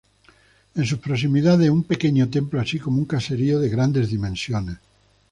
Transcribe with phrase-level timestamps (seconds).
[0.73, 4.77] En sus proximidades, un pequeño templo, así como un caserío de grandes dimensiones.